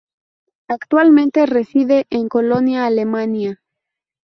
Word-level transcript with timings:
Actualmente 0.67 1.45
reside 1.45 2.07
en 2.09 2.27
Colonia, 2.27 2.87
Alemania. 2.87 3.61